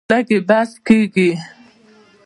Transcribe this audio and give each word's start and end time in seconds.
لږ 0.09 0.27
یې 0.33 0.39
بس 0.47 0.69
کیږي. 0.85 1.29